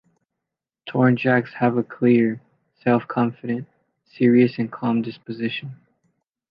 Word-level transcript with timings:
Tornjaks 0.89 1.53
have 1.59 1.77
a 1.77 1.83
clear, 1.83 2.41
self-confident, 2.83 3.67
serious 4.09 4.57
and 4.57 4.71
calm 4.71 5.03
disposition. 5.03 5.79